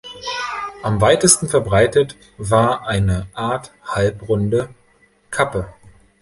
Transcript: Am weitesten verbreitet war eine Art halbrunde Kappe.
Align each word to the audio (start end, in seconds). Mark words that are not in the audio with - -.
Am 0.81 0.99
weitesten 0.99 1.47
verbreitet 1.47 2.17
war 2.39 2.87
eine 2.87 3.27
Art 3.35 3.71
halbrunde 3.83 4.69
Kappe. 5.29 5.71